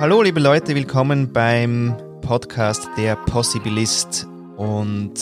[0.00, 4.26] Hallo liebe Leute, willkommen beim Podcast Der Possibilist.
[4.56, 5.14] Und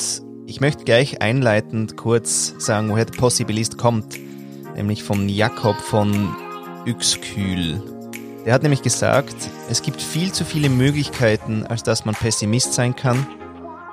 [0.46, 4.19] ich möchte gleich einleitend kurz sagen, woher der Possibilist kommt,
[4.74, 6.35] nämlich von Jakob von
[6.87, 7.82] Yxkühl.
[8.46, 9.37] Der hat nämlich gesagt,
[9.69, 13.27] es gibt viel zu viele Möglichkeiten, als dass man Pessimist sein kann.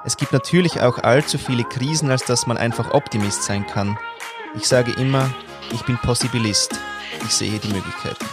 [0.05, 3.97] Es gibt natürlich auch allzu viele Krisen, als dass man einfach Optimist sein kann.
[4.55, 5.29] Ich sage immer,
[5.73, 6.79] ich bin Possibilist.
[7.25, 8.25] Ich sehe die Möglichkeiten.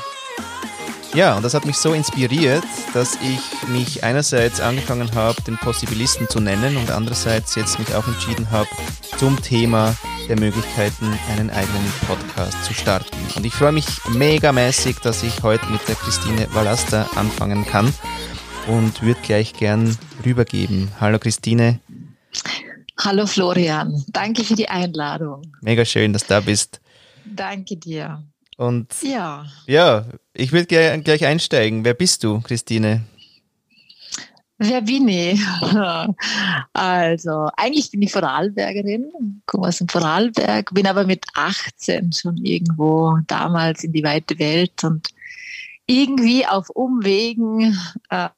[1.17, 2.63] Ja, und das hat mich so inspiriert,
[2.93, 8.07] dass ich mich einerseits angefangen habe, den Possibilisten zu nennen und andererseits jetzt mich auch
[8.07, 8.69] entschieden habe,
[9.17, 9.97] zum Thema
[10.29, 13.17] der Möglichkeiten einen eigenen Podcast zu starten.
[13.35, 17.95] Und ich freue mich megamäßig, dass ich heute mit der Christine Wallasta anfangen kann
[18.67, 20.93] und würde gleich gern rübergeben.
[21.01, 21.81] Hallo Christine.
[23.03, 25.51] Hallo Florian, danke für die Einladung.
[25.63, 26.79] Mega schön, dass du da bist.
[27.25, 28.23] Danke dir.
[28.57, 31.85] Und ja, ja ich will gleich, gleich einsteigen.
[31.85, 33.03] Wer bist du, Christine?
[34.59, 35.41] Wer bin ich?
[36.73, 43.19] Also, eigentlich bin ich Vorarlbergerin, komme aus dem Vorarlberg, bin aber mit 18 schon irgendwo
[43.27, 45.09] damals in die weite Welt und
[45.87, 47.79] irgendwie auf Umwegen
[48.11, 48.29] äh,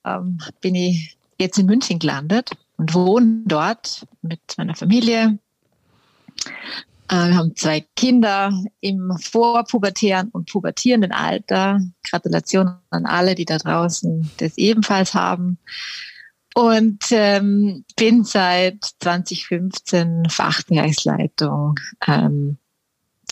[0.61, 5.39] bin ich jetzt in München gelandet und wohne dort mit meiner Familie.
[7.09, 11.81] Äh, wir haben zwei Kinder im vorpubertären und pubertierenden Alter.
[12.09, 15.59] Gratulation an alle, die da draußen das ebenfalls haben.
[16.55, 22.59] Und ähm, bin seit 2015 Fachbereichsleitung ähm,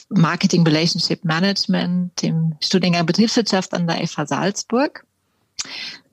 [0.09, 5.05] Marketing Relationship Management im Studiengang Betriebswirtschaft an der FH Salzburg.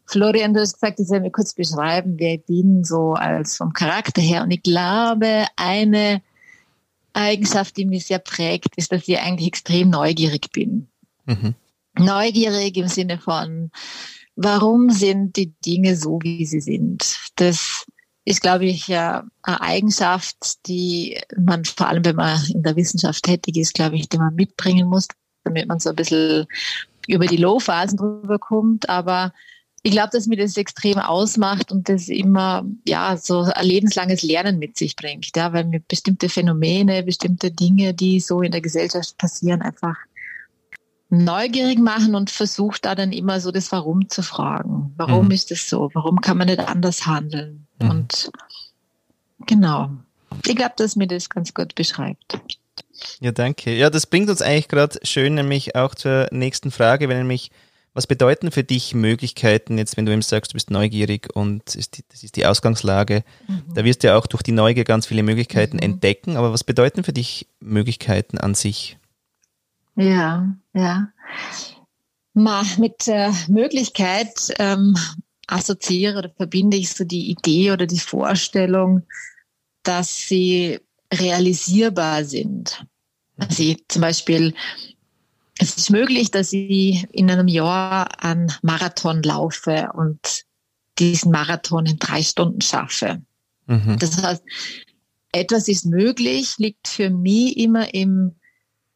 [0.06, 3.74] Florian, du hast gesagt, ich soll mir kurz beschreiben, wer ich bin, so als vom
[3.74, 4.44] Charakter her.
[4.44, 6.22] Und ich glaube, eine
[7.14, 10.88] Eigenschaft, die mich sehr prägt, ist, dass ich eigentlich extrem neugierig bin.
[11.26, 11.56] Mhm.
[11.98, 13.72] Neugierig im Sinne von,
[14.36, 17.18] warum sind die Dinge so, wie sie sind?
[17.36, 17.86] Das
[18.26, 23.24] ist, glaube ich, ja eine Eigenschaft, die man vor allem, wenn man in der Wissenschaft
[23.24, 25.08] tätig ist, glaube ich, die man mitbringen muss,
[25.44, 26.48] damit man so ein bisschen
[27.08, 28.90] über die Low-Phasen drüber kommt.
[28.90, 29.34] Aber
[29.86, 34.58] ich glaube, dass mir das extrem ausmacht und das immer ja so ein lebenslanges Lernen
[34.58, 39.18] mit sich bringt, ja, weil mir bestimmte Phänomene, bestimmte Dinge, die so in der Gesellschaft
[39.18, 39.98] passieren, einfach
[41.10, 44.94] neugierig machen und versucht da dann immer so das Warum zu fragen.
[44.96, 45.32] Warum mhm.
[45.32, 45.92] ist das so?
[45.94, 47.68] Warum kann man nicht anders handeln?
[47.80, 47.90] Mhm.
[47.90, 48.32] Und
[49.46, 49.92] genau.
[50.48, 52.40] Ich glaube, dass mir das ganz gut beschreibt.
[53.20, 53.76] Ja, danke.
[53.76, 57.52] Ja, das bringt uns eigentlich gerade schön nämlich auch zur nächsten Frage, wenn nämlich
[57.94, 61.98] was bedeuten für dich Möglichkeiten, jetzt wenn du eben sagst, du bist neugierig und ist
[61.98, 63.74] die, das ist die Ausgangslage, mhm.
[63.74, 65.84] da wirst du ja auch durch die Neugier ganz viele Möglichkeiten mhm.
[65.84, 68.98] entdecken, aber was bedeuten für dich Möglichkeiten an sich?
[69.96, 71.10] Ja, ja.
[72.34, 74.98] Ma, mit äh, Möglichkeit ähm,
[75.46, 79.04] assoziiere oder verbinde ich so die Idee oder die Vorstellung,
[79.84, 80.80] dass sie
[81.14, 82.86] realisierbar sind.
[83.38, 84.56] Also zum Beispiel
[85.60, 90.46] es ist möglich, dass ich in einem Jahr einen Marathon laufe und
[91.00, 93.22] diesen Marathon in drei Stunden schaffe.
[93.68, 93.98] Mhm.
[94.00, 94.44] Das heißt,
[95.32, 98.36] etwas ist möglich, liegt für mich immer im,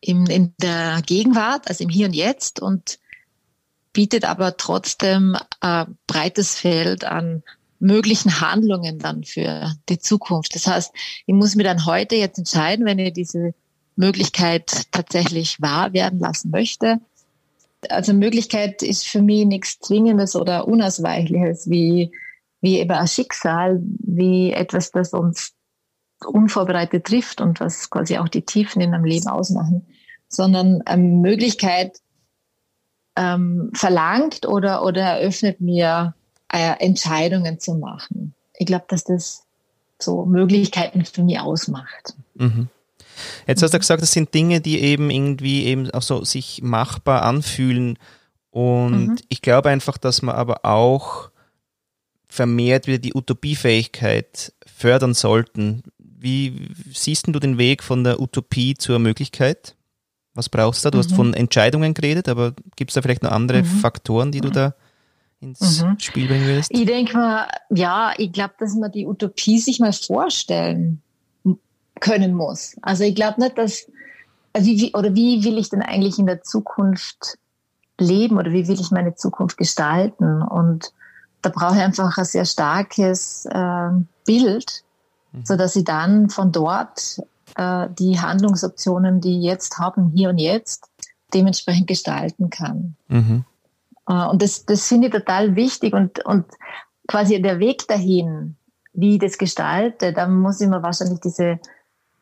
[0.01, 2.99] im, in der Gegenwart, also im Hier und Jetzt und
[3.93, 7.43] bietet aber trotzdem ein breites Feld an
[7.79, 10.55] möglichen Handlungen dann für die Zukunft.
[10.55, 10.91] Das heißt,
[11.25, 13.53] ich muss mir dann heute jetzt entscheiden, wenn ich diese
[13.97, 16.99] Möglichkeit tatsächlich wahr werden lassen möchte.
[17.89, 22.11] Also Möglichkeit ist für mich nichts Zwingendes oder Unausweichliches, wie,
[22.61, 25.53] wie eben ein Schicksal, wie etwas, das uns
[26.25, 29.85] unvorbereitet trifft und was quasi auch die Tiefen in einem Leben ausmachen,
[30.27, 31.99] sondern eine Möglichkeit
[33.15, 36.15] ähm, verlangt oder, oder eröffnet mir
[36.51, 38.33] äh, Entscheidungen zu machen.
[38.57, 39.45] Ich glaube, dass das
[39.99, 42.15] so Möglichkeiten für mich ausmacht.
[42.35, 42.69] Mhm.
[43.47, 47.23] Jetzt hast du gesagt, das sind Dinge, die eben irgendwie eben auch so sich machbar
[47.23, 47.97] anfühlen.
[48.49, 49.15] Und mhm.
[49.29, 51.29] ich glaube einfach, dass man aber auch
[52.27, 55.83] vermehrt wieder die Utopiefähigkeit fördern sollten.
[55.97, 59.75] Wie siehst du den Weg von der Utopie zur Möglichkeit?
[60.33, 60.91] Was brauchst du da?
[60.91, 61.01] Du mhm.
[61.01, 63.65] hast von Entscheidungen geredet, aber gibt es da vielleicht noch andere mhm.
[63.65, 64.75] Faktoren, die du da
[65.39, 65.99] ins mhm.
[65.99, 66.71] Spiel bringen willst?
[66.71, 71.01] Ich denke mal, ja, ich glaube, dass man die Utopie sich mal vorstellen
[71.99, 72.75] können muss.
[72.81, 73.87] Also ich glaube nicht, dass,
[74.53, 77.37] also wie, oder wie will ich denn eigentlich in der Zukunft
[77.99, 80.41] leben oder wie will ich meine Zukunft gestalten?
[80.41, 80.93] Und
[81.41, 83.89] da brauche ich einfach ein sehr starkes äh,
[84.25, 84.83] Bild,
[85.31, 85.45] mhm.
[85.45, 87.21] so dass ich dann von dort
[87.55, 90.89] äh, die Handlungsoptionen, die ich jetzt haben, hier und jetzt,
[91.33, 92.95] dementsprechend gestalten kann.
[93.07, 93.45] Mhm.
[94.07, 96.45] Äh, und das, das finde ich total wichtig und, und
[97.07, 98.55] quasi der Weg dahin,
[98.93, 101.59] wie ich das gestalte, da muss ich mir wahrscheinlich diese,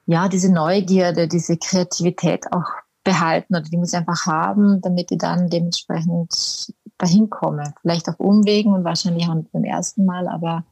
[0.06, 2.66] ja, diese Neugierde, diese Kreativität auch
[3.04, 7.74] behalten oder die muss ich einfach haben, damit ich dann dementsprechend dahin komme.
[7.82, 10.66] Vielleicht auf Umwegen und wahrscheinlich auch beim ersten Mal, aber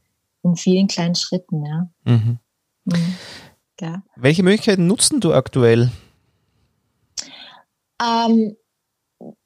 [0.43, 1.89] in vielen kleinen Schritten, ja.
[2.03, 2.39] Mhm.
[2.85, 3.15] Mhm.
[3.79, 4.03] ja.
[4.15, 5.91] Welche Möglichkeiten nutzen du aktuell?
[8.01, 8.55] Ähm,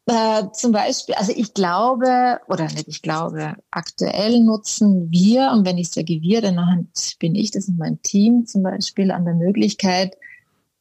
[0.08, 5.78] äh, zum Beispiel, also ich glaube, oder nicht, ich glaube, aktuell nutzen wir, und wenn
[5.78, 6.90] ich sage wir, dann
[7.20, 10.16] bin ich, das ist mein Team zum Beispiel, an der Möglichkeit,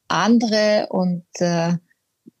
[0.07, 1.73] andere und äh,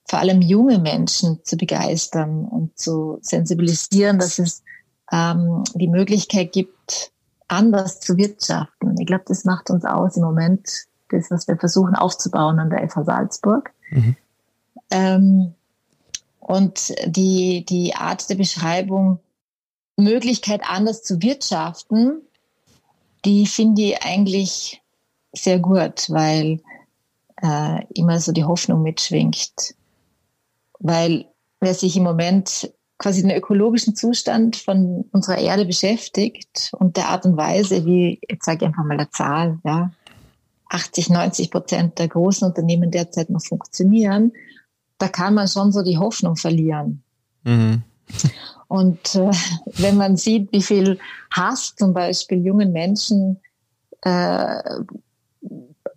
[0.09, 4.63] vor allem junge Menschen zu begeistern und zu sensibilisieren, dass es
[5.11, 7.11] ähm, die Möglichkeit gibt,
[7.49, 8.97] anders zu wirtschaften.
[8.97, 12.87] Ich glaube, das macht uns aus im Moment, das, was wir versuchen aufzubauen an der
[12.89, 13.73] FH Salzburg.
[13.91, 14.15] Mhm.
[14.89, 15.53] Ähm,
[16.47, 19.19] und die, die Art der Beschreibung,
[19.97, 22.21] Möglichkeit anders zu wirtschaften,
[23.25, 24.81] die finde ich eigentlich
[25.33, 26.61] sehr gut, weil
[27.43, 29.75] äh, immer so die Hoffnung mitschwingt.
[30.79, 31.25] Weil
[31.59, 37.25] wer sich im Moment quasi den ökologischen Zustand von unserer Erde beschäftigt und der Art
[37.25, 39.91] und Weise, wie, jetzt sage ich einfach mal eine Zahl, ja,
[40.69, 44.31] 80, 90 Prozent der großen Unternehmen derzeit noch funktionieren
[44.97, 47.03] da kann man schon so die Hoffnung verlieren.
[47.43, 47.83] Mhm.
[48.67, 49.31] Und äh,
[49.77, 50.99] wenn man sieht, wie viel
[51.31, 53.39] Hass zum Beispiel jungen Menschen
[54.01, 54.61] äh,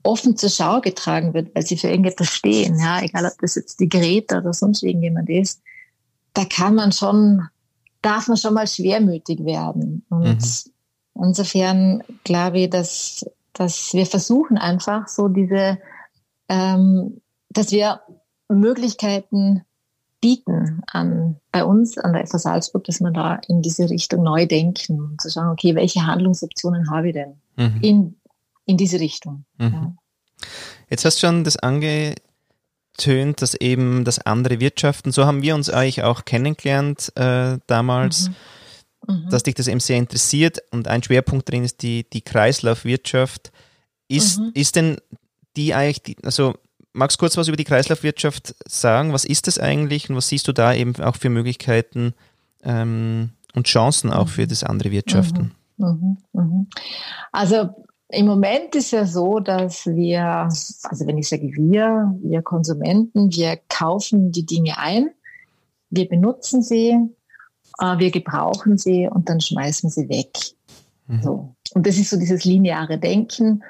[0.02, 3.80] offen zur Schau getragen wird, weil sie für irgendetwas stehen, ja, egal ob das jetzt
[3.80, 5.60] die Greta oder sonst irgendjemand ist,
[6.32, 7.48] da kann man schon,
[8.02, 10.04] darf man schon mal schwermütig werden.
[10.08, 10.38] Und
[11.14, 11.24] mhm.
[11.24, 15.78] insofern glaube ich, dass, dass wir versuchen einfach so diese,
[16.48, 17.20] ähm,
[17.50, 18.00] dass wir
[18.54, 19.62] Möglichkeiten
[20.20, 24.46] bieten an, bei uns an der FA Salzburg, dass wir da in diese Richtung neu
[24.46, 27.78] denken und zu schauen, okay, welche Handlungsoptionen habe ich denn mhm.
[27.80, 28.16] in,
[28.66, 29.44] in diese Richtung.
[29.58, 29.72] Mhm.
[29.72, 29.94] Ja.
[30.90, 35.70] Jetzt hast du schon das angetönt, dass eben das andere Wirtschaften, so haben wir uns
[35.70, 38.28] eigentlich auch kennengelernt äh, damals,
[39.08, 39.14] mhm.
[39.14, 39.30] mhm.
[39.30, 43.52] dass dich das eben sehr interessiert und ein Schwerpunkt drin ist die, die Kreislaufwirtschaft.
[44.08, 44.50] Ist, mhm.
[44.54, 44.96] ist denn
[45.56, 46.54] die eigentlich, die, also
[46.92, 49.12] magst du kurz was über die Kreislaufwirtschaft sagen?
[49.12, 52.14] Was ist das eigentlich und was siehst du da eben auch für Möglichkeiten
[52.62, 55.52] ähm, und Chancen auch für das andere Wirtschaften?
[55.76, 56.66] Mhm, mh, mh.
[57.32, 57.70] Also
[58.08, 63.58] im Moment ist ja so, dass wir, also wenn ich sage wir, wir Konsumenten, wir
[63.68, 65.10] kaufen die Dinge ein,
[65.90, 66.96] wir benutzen sie,
[67.78, 70.30] äh, wir gebrauchen sie und dann schmeißen sie weg.
[71.06, 71.22] Mhm.
[71.22, 71.54] So.
[71.74, 73.62] Und das ist so dieses lineare Denken.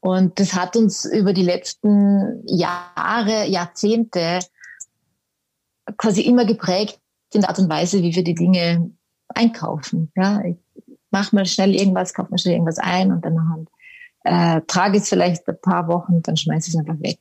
[0.00, 4.40] Und das hat uns über die letzten Jahre, Jahrzehnte
[5.96, 6.98] quasi immer geprägt
[7.32, 8.90] in der Art und Weise, wie wir die Dinge
[9.28, 10.10] einkaufen.
[10.16, 10.56] Ja, ich
[11.10, 13.66] mach mal schnell irgendwas, kauf mal schnell irgendwas ein und dann
[14.24, 17.18] äh, trage es vielleicht ein paar Wochen, dann schmeiße ich es einfach weg.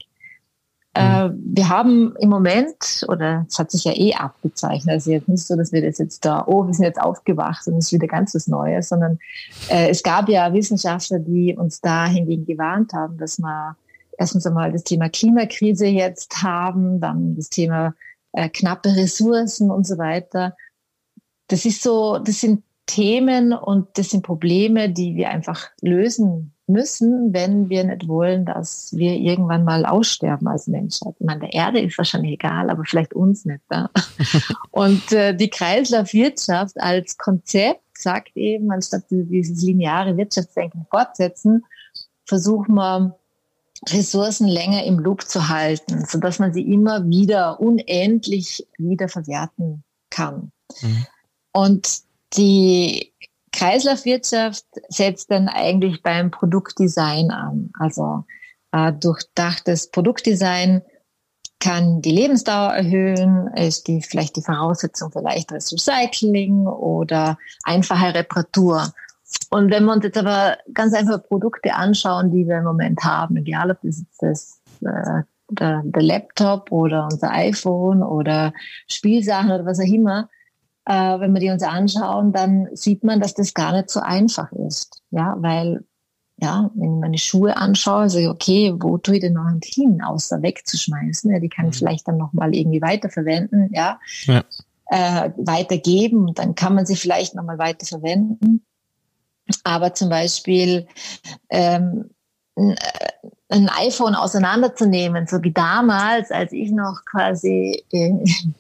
[1.00, 5.46] Äh, wir haben im Moment, oder es hat sich ja eh abgezeichnet, also jetzt nicht
[5.46, 8.08] so, dass wir das jetzt da, oh, wir sind jetzt aufgewacht und es ist wieder
[8.08, 9.20] ganz was Neues, sondern
[9.70, 13.78] äh, es gab ja Wissenschaftler, die uns da hingegen gewarnt haben, dass wir
[14.18, 17.94] erstens einmal das Thema Klimakrise jetzt haben, dann das Thema
[18.34, 20.58] äh, knappe Ressourcen und so weiter.
[21.48, 27.34] Das ist so, das sind Themen und das sind Probleme, die wir einfach lösen müssen,
[27.34, 31.16] wenn wir nicht wollen, dass wir irgendwann mal aussterben als Menschheit.
[31.20, 33.62] Ich meine, der Erde ist wahrscheinlich egal, aber vielleicht uns nicht.
[33.72, 33.90] Ja?
[34.72, 41.66] Und äh, die Kreislaufwirtschaft als Konzept sagt eben, anstatt dieses lineare Wirtschaftsdenken fortsetzen,
[42.26, 43.20] versuchen wir
[43.88, 49.84] Ressourcen länger im Loop zu halten, so dass man sie immer wieder unendlich wieder verwerten
[50.10, 50.52] kann.
[50.82, 51.06] Mhm.
[51.52, 52.02] Und
[52.34, 53.14] die
[53.52, 57.72] Kreislaufwirtschaft setzt dann eigentlich beim Produktdesign an.
[57.80, 58.26] Also
[58.72, 60.82] äh, durchdachtes Produktdesign
[61.60, 68.94] kann die Lebensdauer erhöhen, ist die vielleicht die Voraussetzung für leichteres Recycling oder einfache Reparatur.
[69.50, 73.38] Und wenn wir uns jetzt aber ganz einfach Produkte anschauen, die wir im Moment haben,
[73.38, 78.54] egal ob das jetzt das, äh, der, der Laptop oder unser iPhone oder
[78.88, 80.30] Spielsachen oder was auch immer,
[80.90, 84.52] äh, wenn wir die uns anschauen, dann sieht man, dass das gar nicht so einfach
[84.54, 85.04] ist.
[85.12, 85.86] Ja, weil,
[86.38, 89.62] ja, wenn ich meine Schuhe anschaue, sage ich, okay, wo tue ich denn noch ein
[89.64, 91.32] hin, außer wegzuschmeißen?
[91.32, 91.78] Ja, die kann ich mhm.
[91.78, 94.00] vielleicht dann nochmal irgendwie weiterverwenden, ja.
[94.24, 94.44] ja.
[94.88, 98.66] Äh, weitergeben und dann kann man sie vielleicht nochmal weiterverwenden.
[99.64, 100.88] Aber zum Beispiel,
[101.50, 102.10] ähm,
[103.52, 107.84] ein iPhone auseinanderzunehmen, so wie damals, als ich noch quasi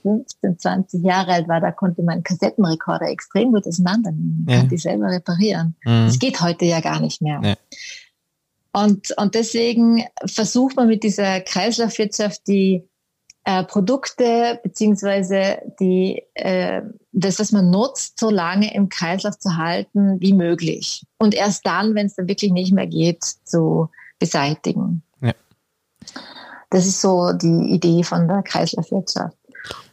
[0.02, 4.64] 15, 20 Jahre alt war, da konnte man Kassettenrekorder extrem gut auseinandernehmen, ja.
[4.64, 5.76] die selber reparieren.
[5.86, 6.08] Mhm.
[6.08, 7.40] Das geht heute ja gar nicht mehr.
[7.44, 7.56] Ja.
[8.72, 12.88] Und, und deswegen versucht man mit dieser Kreislaufwirtschaft die
[13.44, 16.82] äh, Produkte beziehungsweise die äh,
[17.12, 21.06] das, was man nutzt, so lange im Kreislauf zu halten wie möglich.
[21.18, 25.04] Und erst dann, wenn es dann wirklich nicht mehr geht, zu beseitigen.
[25.22, 25.34] Ja.
[26.70, 29.38] Das ist so die Idee von der Kreislaufwirtschaft.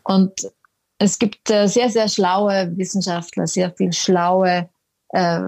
[0.04, 0.50] Und
[0.98, 4.68] es gibt äh, sehr, sehr schlaue Wissenschaftler, sehr viel schlaue
[5.10, 5.40] äh,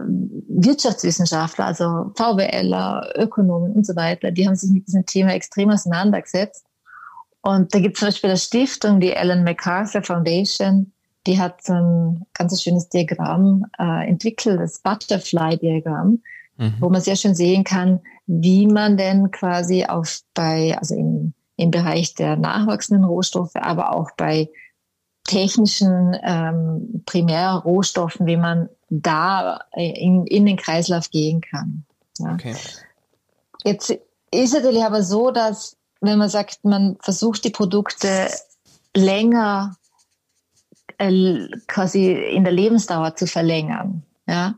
[0.49, 6.65] Wirtschaftswissenschaftler, also VWLer, Ökonomen und so weiter, die haben sich mit diesem Thema extrem auseinandergesetzt.
[7.49, 10.93] Und da gibt es zum Beispiel eine Stiftung, die Ellen MacArthur Foundation,
[11.27, 16.23] die hat so ein ganz schönes Diagramm äh, entwickelt, das Butterfly-Diagramm,
[16.59, 16.75] mhm.
[16.79, 21.71] wo man sehr schön sehen kann, wie man denn quasi auf bei, also im, im
[21.71, 24.51] Bereich der nachwachsenden Rohstoffe, aber auch bei
[25.25, 31.87] technischen ähm, Primärrohstoffen, wie man da in, in den Kreislauf gehen kann.
[32.19, 32.35] Ja.
[32.35, 32.55] Okay.
[33.65, 34.01] Jetzt ist
[34.33, 38.29] es natürlich aber so, dass wenn man sagt, man versucht die Produkte
[38.95, 39.77] länger
[40.99, 44.55] äh, quasi in der Lebensdauer zu verlängern, ja,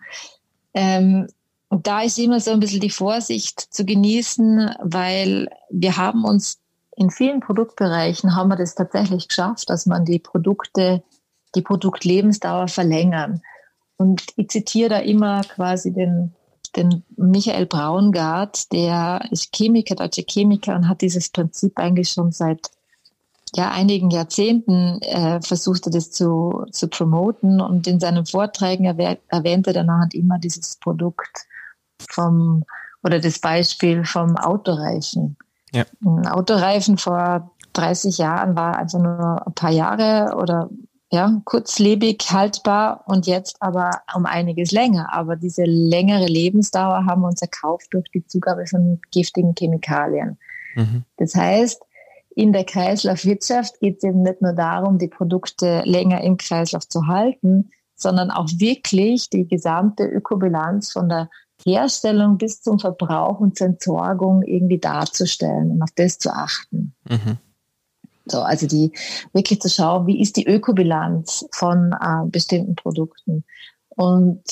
[0.74, 1.28] ähm,
[1.70, 6.58] und da ist immer so ein bisschen die Vorsicht zu genießen, weil wir haben uns
[6.96, 11.02] in vielen Produktbereichen haben wir das tatsächlich geschafft, dass man die Produkte,
[11.54, 13.40] die Produktlebensdauer verlängern.
[13.96, 16.34] Und ich zitiere da immer quasi den,
[16.76, 22.70] den Michael Braungart, der ist Chemiker, deutsche Chemiker und hat dieses Prinzip eigentlich schon seit
[23.54, 29.66] ja, einigen Jahrzehnten äh, versucht er das zu, zu promoten und in seinen Vorträgen erwähnt
[29.66, 31.46] er dann halt immer dieses Produkt
[32.08, 32.64] vom
[33.02, 35.36] oder das Beispiel vom Autoreifen.
[35.72, 35.84] Ja.
[36.04, 40.68] Ein Autoreifen vor 30 Jahren war also nur ein paar Jahre oder
[41.12, 45.12] ja, kurzlebig haltbar und jetzt aber um einiges länger.
[45.12, 50.38] Aber diese längere Lebensdauer haben wir uns erkauft durch die Zugabe von giftigen Chemikalien.
[50.76, 51.04] Mhm.
[51.16, 51.82] Das heißt,
[52.36, 57.08] in der Kreislaufwirtschaft geht es eben nicht nur darum, die Produkte länger im Kreislauf zu
[57.08, 61.28] halten, sondern auch wirklich die gesamte Ökobilanz von der
[61.64, 66.94] Herstellung bis zum Verbrauch und zur Entsorgung irgendwie darzustellen und auf das zu achten.
[67.08, 67.38] Mhm.
[68.30, 68.92] So, also die
[69.32, 73.44] wirklich zu schauen, wie ist die Ökobilanz von äh, bestimmten Produkten.
[73.88, 74.42] Und,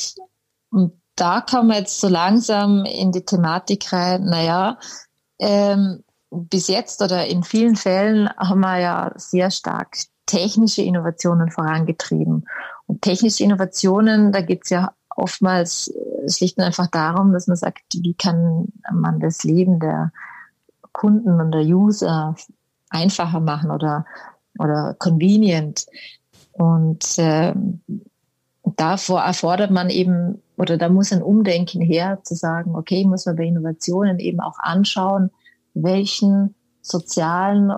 [0.70, 4.78] und da kommen wir jetzt so langsam in die Thematik rein, naja,
[5.38, 12.46] ähm, bis jetzt oder in vielen Fällen haben wir ja sehr stark technische Innovationen vorangetrieben.
[12.86, 15.92] Und technische Innovationen, da geht es ja oftmals
[16.28, 20.12] schlicht und einfach darum, dass man sagt, wie kann man das Leben der
[20.92, 22.36] Kunden und der User
[22.90, 24.06] einfacher machen oder,
[24.58, 25.86] oder convenient.
[26.52, 27.54] Und äh,
[28.76, 33.36] davor erfordert man eben, oder da muss ein Umdenken her, zu sagen, okay, muss man
[33.36, 35.30] bei Innovationen eben auch anschauen,
[35.74, 37.72] welchen sozialen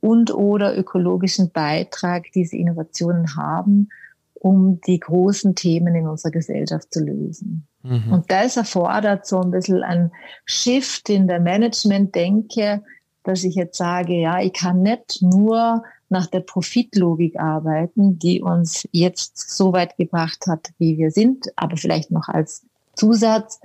[0.00, 3.88] und oder ökologischen Beitrag diese Innovationen haben,
[4.34, 7.66] um die großen Themen in unserer Gesellschaft zu lösen.
[7.82, 8.12] Mhm.
[8.12, 10.10] Und das erfordert so ein bisschen ein
[10.46, 12.82] Shift in der Management-Denke,
[13.22, 18.88] dass ich jetzt sage, ja, ich kann nicht nur nach der Profitlogik arbeiten, die uns
[18.92, 23.60] jetzt so weit gebracht hat, wie wir sind, aber vielleicht noch als Zusatz.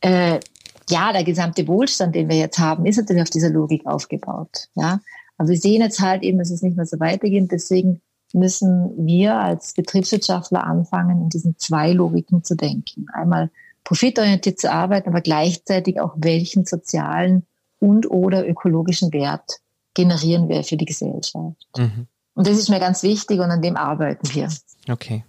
[0.00, 0.40] Äh,
[0.88, 4.68] ja, der gesamte Wohlstand, den wir jetzt haben, ist natürlich auf dieser Logik aufgebaut.
[4.74, 5.00] Ja,
[5.36, 7.50] aber wir sehen jetzt halt eben, dass es nicht mehr so weitergeht.
[7.50, 8.00] Deswegen
[8.32, 13.06] müssen wir als Betriebswirtschaftler anfangen, in diesen zwei Logiken zu denken.
[13.12, 13.50] Einmal
[13.82, 17.46] profitorientiert zu arbeiten, aber gleichzeitig auch welchen sozialen
[17.78, 19.60] und oder ökologischen Wert
[19.94, 21.66] generieren wir für die Gesellschaft.
[21.76, 22.06] Mhm.
[22.34, 24.48] Und das ist mir ganz wichtig und an dem arbeiten wir.
[24.88, 25.24] Okay.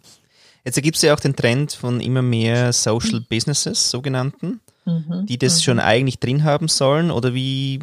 [0.66, 5.25] Jetzt ergibt es ja auch den Trend von immer mehr Social Businesses, sogenannten, mhm.
[5.25, 5.62] die das mhm.
[5.62, 7.10] schon eigentlich drin haben sollen.
[7.10, 7.80] Oder wie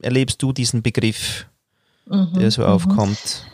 [0.00, 1.46] erlebst du diesen Begriff,
[2.06, 2.32] mhm.
[2.38, 2.68] der so mhm.
[2.68, 3.46] aufkommt?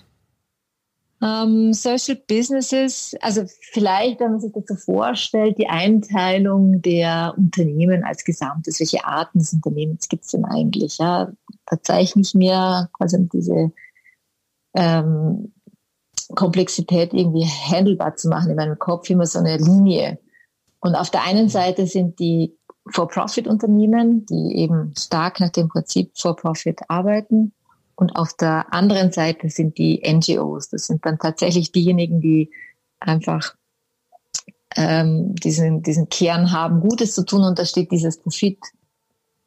[1.22, 8.24] Ähm, Social Businesses, also vielleicht, wenn man sich dazu vorstellt, die Einteilung der Unternehmen als
[8.24, 10.96] Gesamtes, welche Arten des Unternehmens gibt es denn eigentlich?
[10.98, 11.30] Ja,
[11.66, 13.70] da zeichne ich mir quasi diese
[14.74, 15.52] ähm,
[16.34, 20.18] Komplexität irgendwie handelbar zu machen in meinem Kopf immer so eine Linie.
[20.80, 22.56] Und auf der einen Seite sind die
[22.88, 27.52] For-Profit-Unternehmen, die eben stark nach dem Prinzip For-Profit arbeiten.
[28.00, 30.70] Und auf der anderen Seite sind die NGOs.
[30.70, 32.50] Das sind dann tatsächlich diejenigen, die
[32.98, 33.54] einfach
[34.74, 37.44] ähm, diesen, diesen Kern haben, Gutes zu tun.
[37.44, 38.58] Und da steht dieses Profit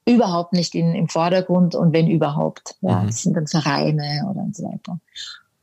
[0.05, 2.75] überhaupt nicht in, im Vordergrund und wenn überhaupt.
[2.81, 3.07] Ja, mhm.
[3.07, 4.99] Das sind dann Vereine oder und so weiter.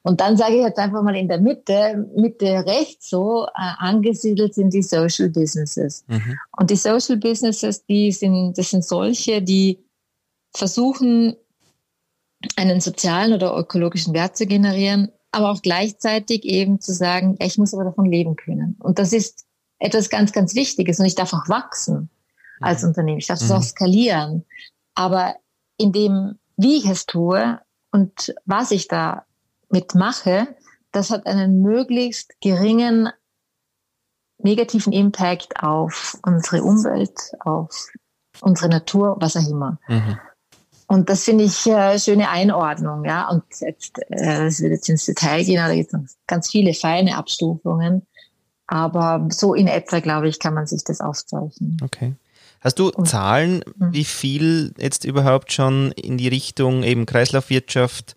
[0.02, 4.52] Und dann sage ich jetzt einfach mal in der Mitte, Mitte rechts so, äh, angesiedelt
[4.52, 6.04] sind die Social Businesses.
[6.08, 6.40] Mhm.
[6.58, 9.78] Und die Social Businesses, die sind, das sind solche, die
[10.52, 11.36] versuchen,
[12.56, 17.74] einen sozialen oder ökologischen Wert zu generieren, aber auch gleichzeitig eben zu sagen, ich muss
[17.74, 18.76] aber davon leben können.
[18.80, 19.46] Und das ist
[19.78, 20.98] etwas ganz, ganz Wichtiges.
[20.98, 22.10] Und ich darf auch wachsen
[22.60, 22.88] als mhm.
[22.88, 23.18] Unternehmen.
[23.18, 23.56] Ich darf es mhm.
[23.56, 24.44] auch skalieren.
[24.94, 25.36] Aber
[25.76, 29.24] in dem, wie ich es tue und was ich da
[29.70, 30.48] mitmache,
[30.92, 33.08] das hat einen möglichst geringen
[34.38, 37.88] negativen Impact auf unsere Umwelt, auf
[38.40, 39.78] unsere Natur, was auch immer.
[39.88, 40.18] Mhm.
[40.90, 43.28] Und das finde ich äh, schöne Einordnung, ja.
[43.28, 47.16] Und jetzt, äh, das wird jetzt ins Detail gehen, da gibt es ganz viele feine
[47.16, 48.02] Abstufungen.
[48.66, 51.76] Aber so in etwa, glaube ich, kann man sich das aufzeichnen.
[51.80, 52.14] Okay.
[52.60, 53.92] Hast du Zahlen, hm.
[53.92, 58.16] wie viel jetzt überhaupt schon in die Richtung eben Kreislaufwirtschaft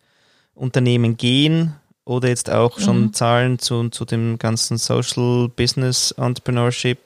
[0.55, 1.75] Unternehmen gehen?
[2.05, 3.13] Oder jetzt auch schon mhm.
[3.13, 6.97] Zahlen zu, zu dem ganzen Social Business Entrepreneurship?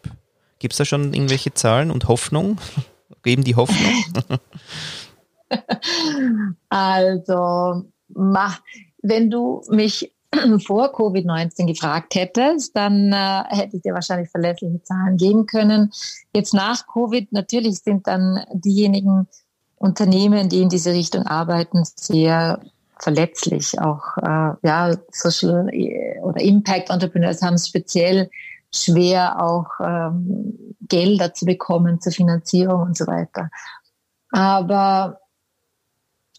[0.59, 2.57] Gibt es da schon irgendwelche Zahlen und Hoffnung?
[3.23, 3.93] Geben die Hoffnung?
[6.69, 8.59] also, mach,
[9.01, 10.13] wenn du mich
[10.65, 15.91] vor Covid-19 gefragt hättest, dann äh, hätte ich dir wahrscheinlich verlässliche Zahlen geben können.
[16.33, 19.27] Jetzt nach Covid, natürlich sind dann diejenigen
[19.77, 22.59] Unternehmen, die in diese Richtung arbeiten, sehr
[22.99, 23.79] verletzlich.
[23.79, 28.29] Auch äh, ja, Social äh, oder Impact Entrepreneurs haben es speziell
[28.73, 33.49] schwer, auch ähm, Gelder zu bekommen zur Finanzierung und so weiter.
[34.31, 35.19] Aber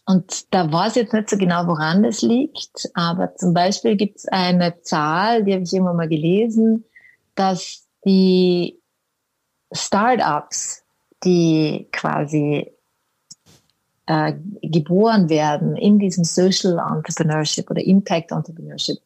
[0.09, 4.17] und da weiß ich jetzt nicht so genau, woran das liegt, aber zum Beispiel gibt
[4.17, 6.83] es eine Zahl, die habe ich immer mal gelesen,
[7.35, 8.81] dass die
[9.71, 10.81] Startups,
[11.23, 12.71] die quasi
[14.07, 18.97] äh, geboren werden in diesem Social Entrepreneurship oder Impact Entrepreneurship,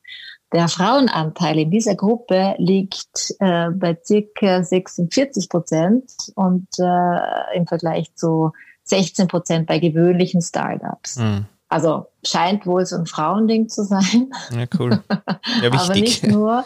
[0.54, 8.16] der Frauenanteil in dieser Gruppe liegt äh, bei circa 46 Prozent und äh, im Vergleich
[8.16, 11.18] zu 16 Prozent bei gewöhnlichen Startups.
[11.18, 11.46] Mhm.
[11.70, 14.32] Also scheint wohl so ein Frauending zu sein.
[14.52, 15.02] Ja, cool.
[15.62, 15.80] Ja, wichtig.
[15.82, 16.66] aber nicht nur,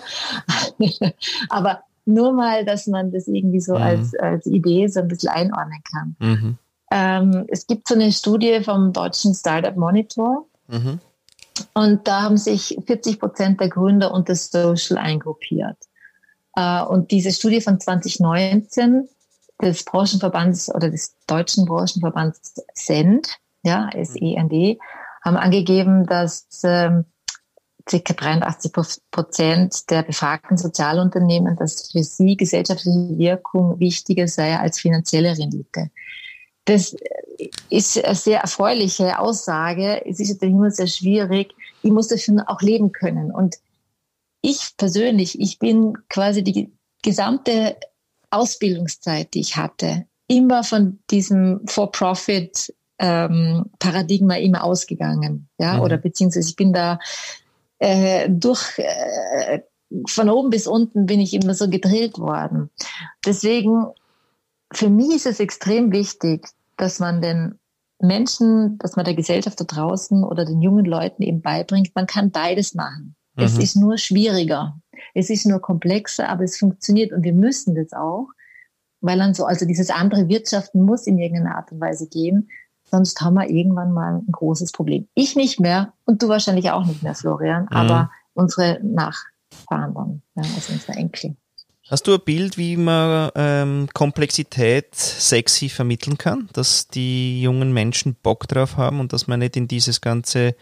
[1.49, 3.81] aber nur mal, dass man das irgendwie so mhm.
[3.81, 6.15] als, als Idee so ein bisschen einordnen kann.
[6.19, 6.57] Mhm.
[6.91, 10.45] Ähm, es gibt so eine Studie vom deutschen Startup Monitor.
[10.67, 10.99] Mhm.
[11.73, 15.77] Und da haben sich 40 Prozent der Gründer unter Social eingruppiert.
[16.55, 19.07] Äh, und diese Studie von 2019
[19.61, 23.27] des Branchenverbands oder des deutschen Branchenverbands SEND,
[23.63, 24.79] ja, S-E-N-D,
[25.23, 27.05] haben angegeben, dass ähm,
[27.85, 28.13] ca.
[28.13, 28.71] 83
[29.11, 35.89] Prozent der befragten Sozialunternehmen, dass für sie gesellschaftliche Wirkung wichtiger sei als finanzielle Rendite.
[36.65, 36.95] Das
[37.69, 40.05] ist eine sehr erfreuliche Aussage.
[40.05, 41.55] Es ist natürlich immer sehr schwierig.
[41.81, 43.31] Ich muss dafür auch leben können.
[43.31, 43.55] Und
[44.41, 47.77] ich persönlich, ich bin quasi die gesamte
[48.29, 55.81] Ausbildungszeit, die ich hatte, immer von diesem For-Profit ähm, Paradigma immer ausgegangen, ja, mhm.
[55.81, 56.99] oder beziehungsweise ich bin da
[57.79, 59.61] äh, durch äh,
[60.07, 62.69] von oben bis unten bin ich immer so gedrillt worden.
[63.25, 63.85] Deswegen
[64.73, 67.59] für mich ist es extrem wichtig, dass man den
[67.99, 72.31] Menschen, dass man der Gesellschaft da draußen oder den jungen Leuten eben beibringt, man kann
[72.31, 73.15] beides machen.
[73.35, 73.43] Mhm.
[73.43, 74.79] Es ist nur schwieriger.
[75.13, 78.27] Es ist nur komplexer, aber es funktioniert und wir müssen das auch,
[79.01, 82.49] weil dann so, also dieses andere Wirtschaften muss in irgendeiner Art und Weise gehen,
[82.89, 85.07] sonst haben wir irgendwann mal ein großes Problem.
[85.13, 87.77] Ich nicht mehr und du wahrscheinlich auch nicht mehr, Florian, mhm.
[87.77, 91.35] aber unsere Nachfahren dann, ja, also unsere Enkel.
[91.89, 98.15] Hast du ein Bild, wie man ähm, Komplexität sexy vermitteln kann, dass die jungen Menschen
[98.15, 100.55] Bock drauf haben und dass man nicht in dieses ganze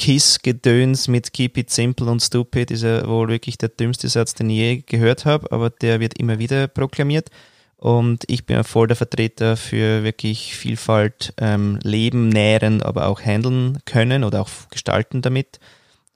[0.00, 4.48] Kiss-Gedöns mit Keep it simple und stupid ist ja wohl wirklich der dümmste Satz, den
[4.48, 7.28] ich je gehört habe, aber der wird immer wieder proklamiert.
[7.76, 13.78] Und ich bin voll der Vertreter für wirklich Vielfalt ähm, leben, nähren, aber auch handeln
[13.84, 15.60] können oder auch gestalten damit.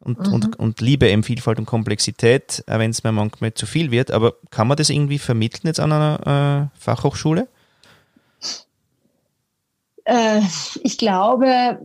[0.00, 0.32] Und, mhm.
[0.32, 4.10] und, und liebe eben Vielfalt und Komplexität, auch wenn es mir manchmal zu viel wird.
[4.10, 7.48] Aber kann man das irgendwie vermitteln jetzt an einer äh, Fachhochschule?
[10.04, 10.40] Äh,
[10.82, 11.78] ich glaube,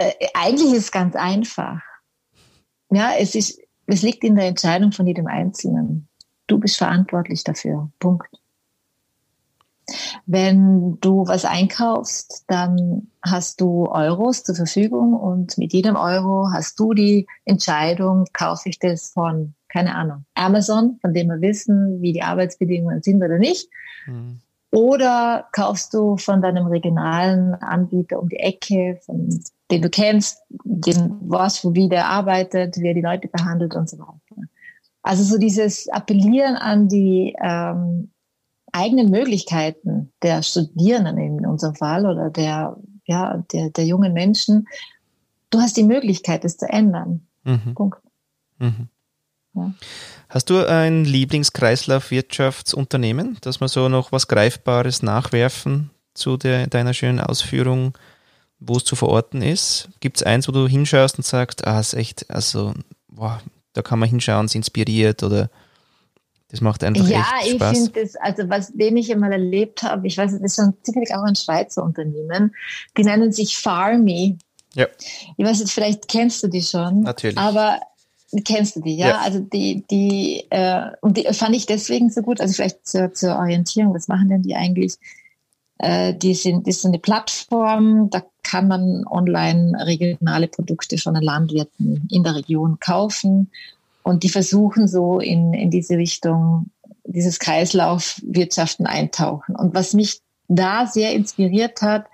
[0.00, 1.80] äh, eigentlich ist es ganz einfach.
[2.90, 6.08] Ja, es ist, es liegt in der Entscheidung von jedem Einzelnen.
[6.46, 7.90] Du bist verantwortlich dafür.
[7.98, 8.28] Punkt.
[10.24, 16.78] Wenn du was einkaufst, dann hast du Euros zur Verfügung und mit jedem Euro hast
[16.78, 22.12] du die Entscheidung, kaufe ich das von, keine Ahnung, Amazon, von dem wir wissen, wie
[22.12, 23.68] die Arbeitsbedingungen sind oder nicht.
[24.06, 24.40] Mhm.
[24.70, 31.18] Oder kaufst du von deinem regionalen Anbieter um die Ecke, von, den du kennst, den
[31.22, 34.42] was, wo wie der arbeitet, wie er die Leute behandelt und so weiter.
[35.02, 38.10] Also so dieses Appellieren an die ähm,
[38.72, 44.68] eigenen Möglichkeiten der Studierenden in unserem Fall oder der, ja, der, der jungen Menschen.
[45.50, 47.26] Du hast die Möglichkeit, es zu ändern.
[47.44, 47.74] Mhm.
[47.74, 48.00] Punkt.
[48.58, 48.88] Mhm.
[49.54, 49.72] Ja.
[50.28, 57.18] Hast du ein Lieblingskreislaufwirtschaftsunternehmen, dass wir so noch was Greifbares nachwerfen zu der, deiner schönen
[57.18, 57.98] Ausführung,
[58.60, 59.88] wo es zu verorten ist?
[60.00, 62.74] Gibt es eins, wo du hinschaust und sagst, ah, ist echt, also,
[63.08, 63.40] boah,
[63.72, 65.50] da kann man hinschauen, es inspiriert oder
[66.48, 67.60] das macht einfach ja, echt Spaß.
[67.60, 70.56] Ja, ich finde das, also was, dem ich einmal erlebt habe, ich weiß, das ist
[70.56, 72.54] schon ziemlich auch ein Schweizer Unternehmen,
[72.96, 74.36] die nennen sich Farmy.
[74.74, 74.86] Ja.
[75.36, 77.02] Ich weiß nicht, vielleicht kennst du die schon.
[77.02, 77.38] Natürlich.
[77.38, 77.80] Aber
[78.44, 79.08] Kennst du die, ja?
[79.08, 79.20] ja.
[79.22, 83.36] Also die, die, äh, und die fand ich deswegen so gut, also vielleicht zur, zur
[83.36, 84.94] Orientierung, was machen denn die eigentlich?
[85.78, 91.22] Äh, die sind, das ist eine Plattform, da kann man online regionale Produkte von den
[91.22, 93.50] Landwirten in der Region kaufen.
[94.02, 96.70] Und die versuchen so in, in diese Richtung,
[97.04, 99.56] dieses Kreislaufwirtschaften eintauchen.
[99.56, 102.06] Und was mich da sehr inspiriert hat,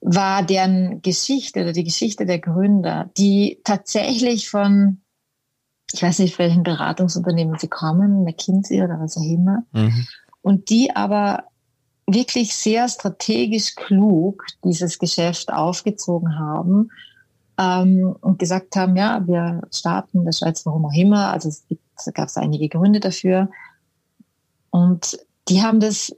[0.00, 5.00] war deren Geschichte oder die Geschichte der Gründer, die tatsächlich von
[5.92, 9.64] ich weiß nicht, welchen Beratungsunternehmen sie kommen, McKinsey oder was auch immer.
[9.72, 10.06] Mhm.
[10.42, 11.44] Und die aber
[12.06, 16.90] wirklich sehr strategisch klug dieses Geschäft aufgezogen haben
[17.58, 21.32] ähm, und gesagt haben, ja, wir starten in der Schweiz, warum auch immer.
[21.32, 21.82] Also es gibt,
[22.14, 23.48] gab es einige Gründe dafür.
[24.70, 26.14] Und die haben das,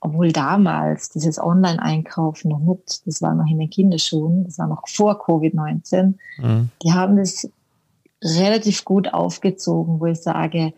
[0.00, 4.88] obwohl damals dieses Online-Einkaufen noch nicht, das war noch in den Kinderschuhen, das war noch
[4.88, 6.70] vor Covid-19, mhm.
[6.82, 7.48] die haben das
[8.22, 10.72] relativ gut aufgezogen, wo ich sage,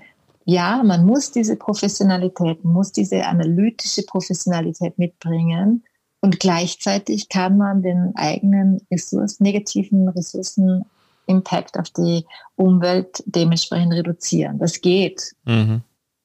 [0.44, 5.84] ja, man muss diese Professionalität, muss diese analytische Professionalität mitbringen
[6.20, 10.84] und gleichzeitig kann man den eigenen Ressourcen, negativen Ressourcen
[11.26, 12.26] Impact auf die
[12.56, 14.58] Umwelt dementsprechend reduzieren.
[14.58, 15.34] Das geht.
[15.44, 15.82] Mhm.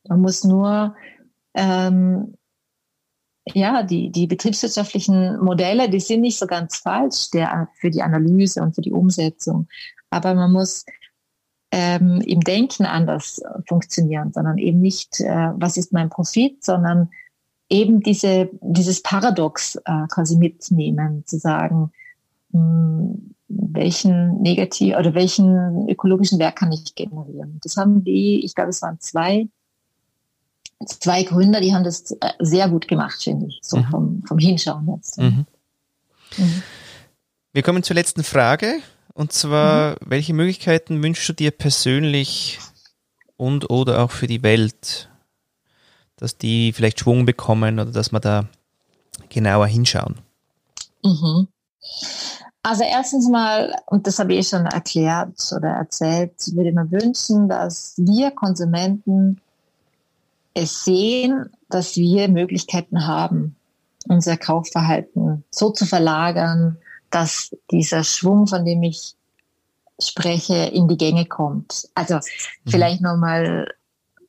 [0.07, 0.95] Man muss nur
[1.53, 2.35] ähm,
[3.53, 8.61] ja, die, die betriebswirtschaftlichen Modelle, die sind nicht so ganz falsch der, für die Analyse
[8.61, 9.67] und für die Umsetzung.
[10.09, 10.85] Aber man muss
[11.71, 17.09] ähm, im Denken anders funktionieren, sondern eben nicht, äh, was ist mein Profit, sondern
[17.69, 21.91] eben diese, dieses Paradox äh, quasi mitnehmen, zu sagen,
[22.51, 27.59] mh, hm, welchen negativ oder welchen ökologischen Wert kann ich generieren.
[27.63, 29.47] Das haben die, ich glaube, es waren zwei,
[30.85, 33.83] zwei Gründer, die haben das äh, sehr gut gemacht, finde ich, so mhm.
[33.85, 35.17] vom, vom Hinschauen jetzt.
[35.17, 35.45] Mhm.
[36.37, 36.63] Mhm.
[37.53, 38.79] Wir kommen zur letzten Frage.
[39.19, 39.95] Und zwar, mhm.
[40.05, 42.57] welche Möglichkeiten wünschst du dir persönlich
[43.35, 45.09] und oder auch für die Welt,
[46.15, 48.47] dass die vielleicht Schwung bekommen oder dass wir da
[49.27, 50.19] genauer hinschauen?
[51.03, 51.49] Mhm.
[52.63, 57.49] Also erstens mal, und das habe ich schon erklärt oder erzählt, würde ich mir wünschen,
[57.49, 59.41] dass wir Konsumenten
[60.53, 63.57] es sehen, dass wir Möglichkeiten haben,
[64.07, 66.77] unser Kaufverhalten so zu verlagern,
[67.09, 69.15] dass dieser Schwung, von dem ich
[69.99, 71.89] spreche, in die Gänge kommt.
[71.95, 72.69] Also mhm.
[72.69, 73.67] vielleicht nochmal,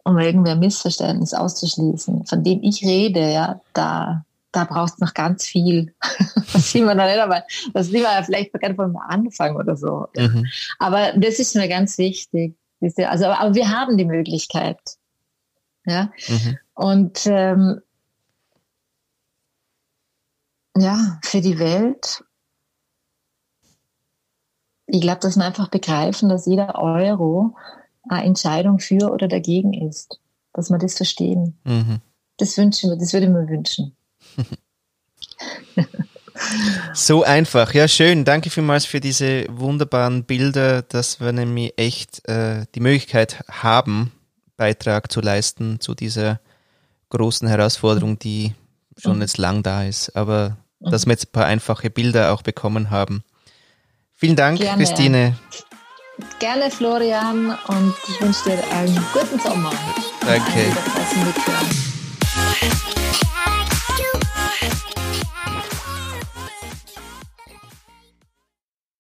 [0.05, 5.15] um irgendwie ein Missverständnis auszuschließen, von dem ich rede, ja, da, da braucht es noch
[5.15, 5.95] ganz viel.
[6.53, 9.77] das sieht man noch nicht, aber das sieht man ja vielleicht sogar vom Anfang oder
[9.77, 10.09] so.
[10.17, 10.47] Mhm.
[10.79, 12.55] Aber das ist mir ganz wichtig.
[12.81, 14.81] Also, aber wir haben die Möglichkeit.
[15.85, 16.11] Ja.
[16.29, 16.59] Mhm.
[16.75, 17.81] Und ähm,
[20.77, 22.25] ja, für die Welt
[24.93, 27.57] ich glaube, dass wir einfach begreifen, dass jeder Euro
[28.09, 30.21] eine Entscheidung für oder dagegen ist.
[30.53, 31.59] Dass wir das verstehen.
[31.65, 32.01] Mhm.
[32.39, 33.95] Das wünschen wir, das würde ich mir wünschen.
[36.95, 37.73] so einfach.
[37.75, 38.25] Ja, schön.
[38.25, 44.13] Danke vielmals für diese wunderbaren Bilder, dass wir nämlich echt äh, die Möglichkeit haben,
[44.57, 46.41] Beitrag zu leisten zu dieser
[47.11, 48.55] großen Herausforderung, die
[48.97, 49.23] schon mhm.
[49.23, 50.17] jetzt lang da ist.
[50.17, 50.91] Aber mhm.
[50.91, 53.23] dass wir jetzt ein paar einfache Bilder auch bekommen haben,
[54.21, 54.85] Vielen Dank, Gerne.
[54.85, 55.35] Christine.
[56.39, 59.73] Gerne, Florian, und ich wünsche dir einen guten Sommer.
[60.21, 60.71] Danke.